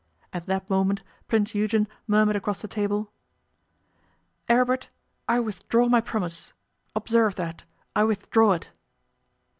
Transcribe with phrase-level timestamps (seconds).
[0.33, 3.11] At that moment Prince Eugen murmured across the table:
[4.49, 4.89] 'Aribert,
[5.29, 6.53] I withdraw my promise.
[6.95, 8.71] Observe that, I withdraw it.